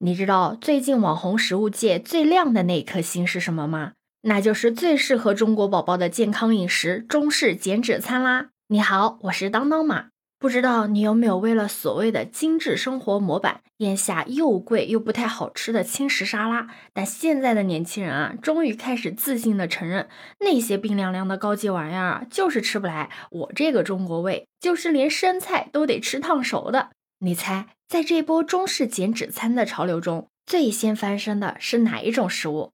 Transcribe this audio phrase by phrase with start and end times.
[0.00, 3.94] 你知道最近网红食物界最亮的那颗星是什么吗？
[4.22, 8.50] 那就是最适合中国宝宝的健康饮食中式减脂餐啦！
[8.68, 10.10] 你好，我是当当妈。
[10.38, 16.68] 不知道你有没有为了所谓的精致生活模板，咽下又贵又不太好吃的轻食沙拉？
[16.92, 20.08] 但现在的年轻人啊，终于开始自信的承认，
[20.38, 26.90] 那些冰凉凉的高级玩意儿啊，就是吃不来我这个中国胃，就是连生菜都得吃烫熟的。
[27.20, 27.66] 你猜？
[27.88, 32.70] 在这波中式减脂餐的潮流中，最先翻身的是哪一种食物？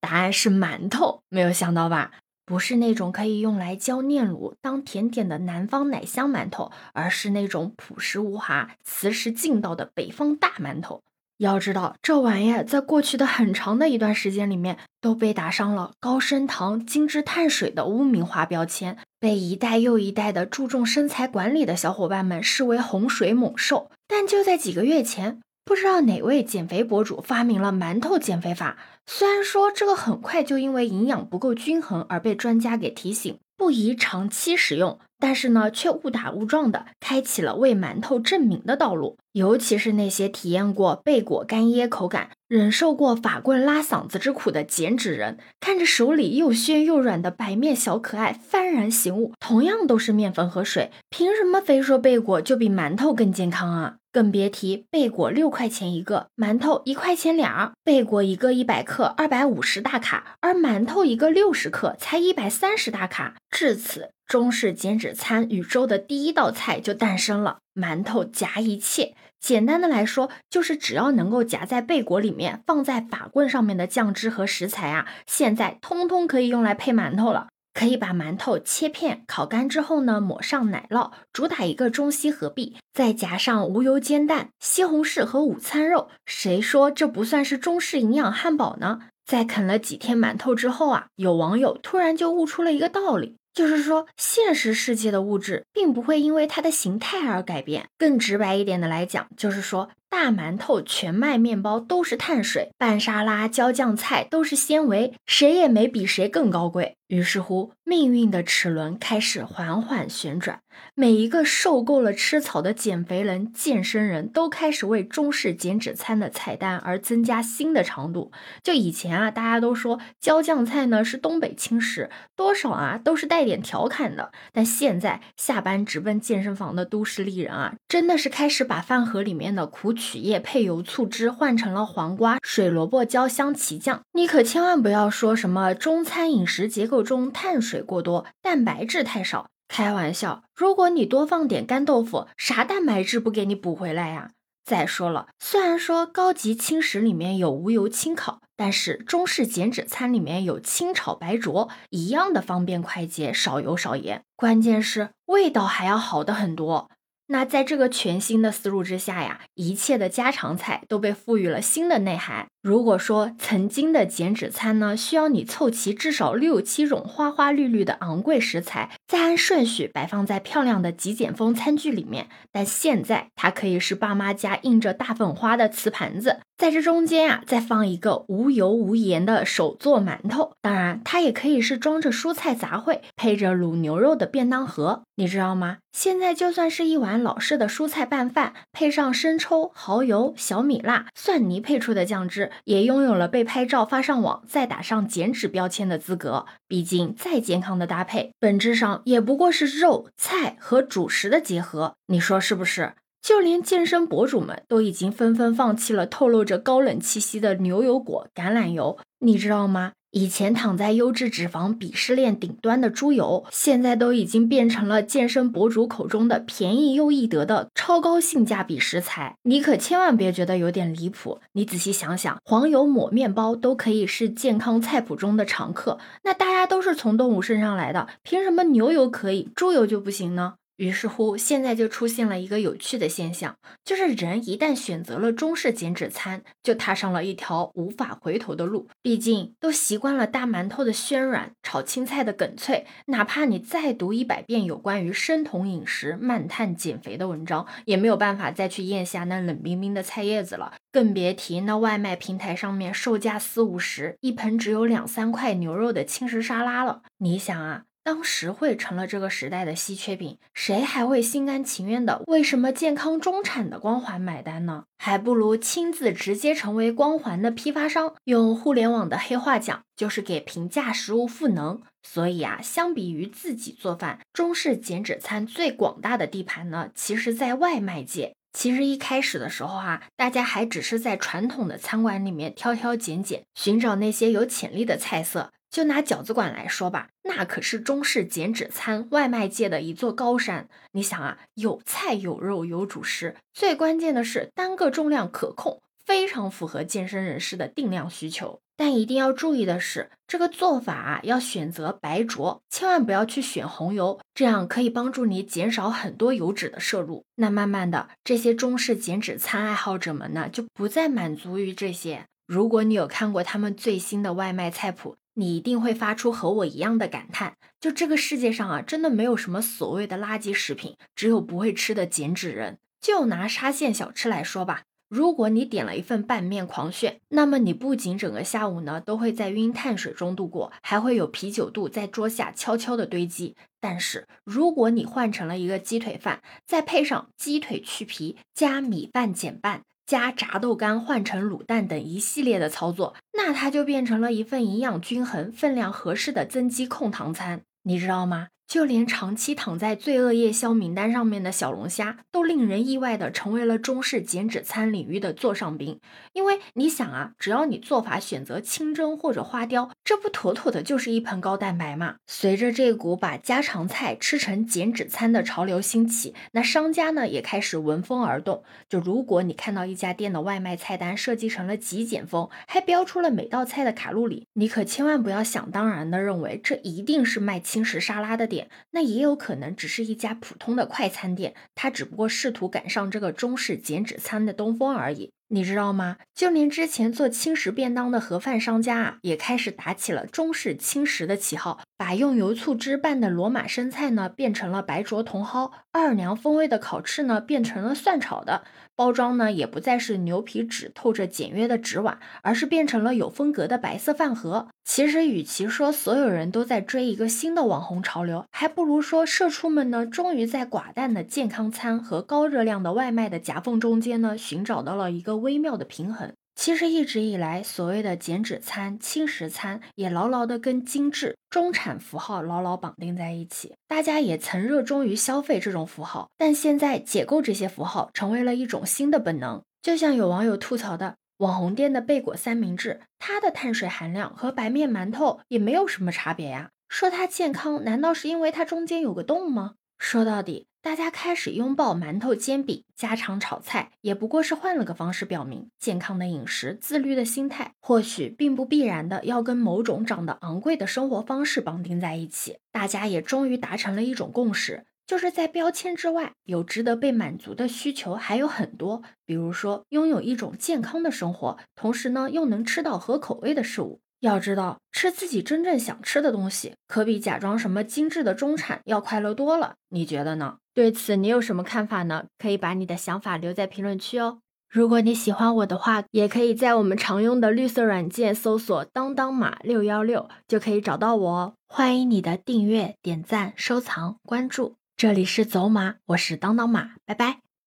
[0.00, 2.10] 答案是馒头，没有想到吧？
[2.44, 11.04] 不是那种可以用来浇炼乳当甜点的南方奶香馒头，而是那种朴实无华、磁石劲道的北方大馒头。
[11.40, 23.90] 要知道，这玩意儿在过去的很长的一段时间里面，都被打上了高升糖、精致碳水的污名化标签，被一代又一代的注重身材管理的小伙伴们视为洪水猛兽。
[24.06, 28.76] 但就在几个月前，不知道哪位减肥博主发明了馒头减肥法。
[29.06, 34.98] 虽然说这个很快就因为营养不够均衡而被专家给提醒，不宜长期食用。
[35.20, 39.18] 但是呢，却误打误撞的开启了为馒头证明的道路。
[39.32, 53.96] 尤其是那些体验过贝果干噎口感、忍受过法棍拉嗓子之苦的减脂人，看着手里又暄又软的白面小可爱幡然醒悟：同样都是面粉和水，凭什么非说贝果就比馒头更健康啊？
[54.12, 57.70] 更别提贝果六块钱一个，馒头一块钱俩。
[57.84, 63.36] 贝果一个一百克，二百五十大卡，而馒头一个六十克，才一百三十大卡。
[63.48, 64.10] 至此。
[64.30, 69.16] 中式减脂餐宇宙的第一道菜就诞生了，馒头夹一切。
[69.40, 77.48] 简单的来说，就是只要能够夹在贝果里面，放在法棍上面的酱汁和食材啊，现在通通可以用来配馒头了。
[77.74, 86.08] 可以把馒头切片，烤干之后呢，抹上奶酪，主打一个中西合璧，再夹上无油煎蛋、西红柿和午餐肉。
[86.24, 89.00] 谁说这不算是中式营养汉堡呢？
[89.26, 93.34] 在啃了几天馒头之后啊，有网友突然就悟出了一个道理。
[93.52, 97.88] 就是说，现实世界的物质并不会因为它的形态而改变。
[97.98, 99.90] 更直白一点的来讲，就是说。
[100.10, 106.96] 大馒头、全麦面包都是碳水，拌沙拉、浇酱菜都是纤维，谁也没比谁更高贵。
[107.06, 110.60] 于是乎，命运的齿轮开始缓缓旋转，
[110.94, 118.30] 每一个受够了吃草的减肥人、健身人都开始为中式减脂餐的菜单而增加新的长度。
[118.62, 124.30] 就以前啊，大家都说椒酱菜呢是东北轻食，多少啊都是带点调侃的。
[124.52, 129.92] 但现在下班直奔健身房的都市丽人啊，真的是开始把饭盒里面的苦。
[130.00, 139.46] 曲叶配油醋汁换成了黄瓜、水萝卜焦香奇酱，你可千万不要说什么中餐饮食结构中碳水过多、蛋白质太少。
[139.68, 144.30] 开玩笑，如果你多放点干豆腐，啥蛋白质不给你补回来呀？
[144.64, 156.90] 再说了，虽然说高级轻食里面有无油轻烤，但是中式减脂餐里面有清炒白灼，一样的方便快捷，少油少盐，关键是味道还要好的很多。
[157.32, 162.48] 那在这个全新的思路之下呀，一切的家常菜都被赋予了新的内涵。
[162.60, 180.52] 如果说曾经的减脂餐呢，需要你凑齐至少六七种花花绿绿的昂贵食材，再按顺序摆放在漂亮的极简风餐具里面，但现在它可以是爸妈家印着大粉花的瓷盘子，在这中间啊，再放一个无油无盐的手做馒头。
[180.60, 185.04] 当然，它也可以是装着蔬菜杂烩，配着卤牛肉的便当盒。
[185.14, 185.78] 你知道吗？
[185.92, 192.50] 现在就算是一碗老式的蔬菜拌饭，配上生抽、蚝油、小米辣、蒜泥配出的酱汁。
[192.64, 196.46] 也拥有了被拍照发上网，再打上减脂标签的资格。
[196.66, 201.94] 毕竟，再健康的搭配，本质上也不过是肉、菜和主食的结合。
[202.06, 202.94] 你说是不是？
[203.22, 209.92] 就连健身博主们都已经纷纷放弃了透露着高冷气息的牛油果、橄榄油，你知道吗？
[210.12, 219.36] 以前躺在优质脂肪鄙视链顶端的猪油，现在都已经变成了健身博主口中的便宜又易得的超高性价比食材。
[219.44, 230.54] 你可千万别觉得有点离谱，你仔细想想，黄油抹面包都可以是健康菜谱中的常客，那大家都是从动物身上来的，凭什么牛油可以，猪油就不行呢？
[230.80, 233.54] 于是乎，现在就出现了一个有趣的现象，
[233.84, 238.88] 就是人一旦选择了中式减脂餐，就踏上了一条无法回头的路。
[239.02, 250.72] 毕竟都习惯了大馒头的暄软，炒青菜的梗脆，哪怕你再读一百遍有关于生酮饮食、慢碳减肥的文章，也没有办法再去咽下那冷冰冰的菜叶子了。
[250.90, 257.02] 更别提那外卖平台上面售价四五十，一盆只有两三块牛肉的轻食沙拉了。
[257.18, 257.82] 你想啊？
[258.02, 264.84] 当实惠成了这个时代的稀缺品，谁还会心甘情愿的为什么健康中产的光环买单呢？
[264.98, 271.82] 还不如亲自直接成为光环的批发商，用互联网的黑话讲，就是给平价食物赋能。
[272.02, 278.34] 所以啊，相比于自己做饭，中式减脂餐最广大的地盘呢，其实在外卖界。
[278.52, 285.52] 其实一开始的时候啊，大家还只是在传统的餐馆里面挑挑拣拣，寻找那些有潜力的菜色。
[285.70, 290.68] 就拿饺子馆来说吧，那可是中式减脂餐外卖界的一座高山。
[290.92, 298.60] 你想啊，有菜有肉有主食，最关键的是单个重量可控，非常符合健身人士的定量需求。
[298.76, 307.24] 但一定要注意的是，这个做法啊，要选择白灼，千万不要去选红油，这样可以帮助你减少很多油脂的摄入。
[307.36, 312.24] 那慢慢的，这些中式减脂餐爱好者们呢，就不再满足于这些。
[312.46, 322.76] 如果你有看过他们最新的外卖菜谱，你一定会发出和我一样的感叹：就这个世界上啊，真的没有什么所谓的垃圾食品，只有不会吃的减脂人。
[323.00, 333.56] 就拿沙县小吃来说吧，如果你点了一份拌面狂炫，那么你不仅整个下午呢都会在晕碳水中度过，还会有啤酒肚在桌下悄悄的堆积。
[333.80, 339.84] 但是如果你换成了一个鸡腿饭，再配上鸡腿去皮加米饭减半。
[340.10, 348.48] 加炸豆干换成卤蛋等一系列的操作，那它就变成了一份营养均衡、分量合适的增肌控糖餐，你知道吗？
[348.70, 355.98] 就连长期躺在罪恶夜宵名单上面的小龙虾，都令人意外的成为了中式减脂餐领域的座上宾。
[356.34, 362.14] 因为你想啊，只要你做法选择清蒸或者花雕，这不妥妥的就是一盆高蛋白吗？
[362.28, 368.62] 随着这股把家常菜吃成减脂餐的潮流兴起，那商家呢也开始闻风而动。
[368.88, 378.59] 就如果你看到一家店的外卖菜单设计成了极简风，还标出了每道菜的卡路里，你可千万不要想当然的认为这一定是卖轻食沙拉的店。
[378.90, 385.32] 那也有可能只是一家普通的快餐店，它只不过试图赶上这个中式减脂餐的东风而已。
[385.52, 386.16] 你知道吗？
[386.32, 398.62] 就连之前做轻食便当的盒饭商家啊，也开始打起了中式轻食的旗号，把用油醋汁拌的罗马生菜呢变成了白灼茼蒿，奥尔良风味的烤翅呢变成了蒜炒的，
[398.94, 404.68] 包装呢也不再是牛皮纸透着简约的纸碗，而是变成了有风格的白色饭盒。
[404.84, 416.32] 其实，与其说所有人都在追一个新的网红潮流，还不如说社畜们呢，终于在寡淡的健康餐和高热量的外卖的夹缝中间呢，寻找到了一个微妙的平衡。
[416.54, 423.74] 其实一直以来，所谓的减脂餐、轻食餐，也牢牢的跟精致、中产符号牢牢绑定在一起。
[423.88, 429.62] 大家也曾热衷于消费这种符号，但现在解构这些符号，成为了一种新的本能。
[429.80, 431.16] 就像有网友吐槽的。
[431.38, 436.68] 网红店的贝果三明治，它的碳水含量和白面馒头也没有什么差别呀。
[436.90, 439.76] 说它健康，难道是因为它中间有个洞吗？
[440.00, 452.56] 说到底，大家开始拥抱馒头煎饼、家常炒菜，也不过是换了个方式表明，健康的饮食、自律的心态，或许并不必然的要跟某种长得昂贵的生活方式绑定在一起。
[452.72, 454.86] 大家也终于达成了一种共识。
[455.06, 459.02] 就是在标签之外，有值得被满足的需求还有很多。
[459.26, 464.00] 比如说，拥有一种健康的生活，同时呢又能吃到合口味的食物。
[464.20, 469.74] 要知道，吃自己真正想吃的东西，可比假装什么精致的中产要快乐多了。
[469.88, 470.58] 你觉得呢？
[470.72, 472.26] 对此你有什么看法呢？
[472.38, 474.38] 可以把你的想法留在评论区哦。
[474.68, 481.54] 如果你喜欢我的话，也可以在我们常用的绿色软件搜索“当当马六幺六”，就可以找到我哦。
[481.66, 484.76] 欢迎你的订阅、点赞、收藏、关注。
[484.96, 487.49] 这里是走马，我是当当马，拜拜。